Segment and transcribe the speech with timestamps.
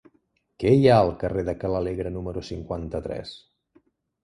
[0.63, 3.39] Què hi ha al carrer de Ca l'Alegre número cinquanta-tres?